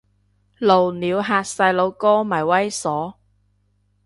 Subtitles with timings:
[0.57, 3.17] 露鳥嚇細路哥咪猥褻